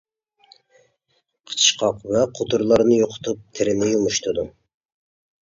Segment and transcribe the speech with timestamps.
[1.51, 4.49] قىچىشقاق ۋە قوتۇرلارنى يوقىتىپ، تېرىنى يۇمشىتىدۇ.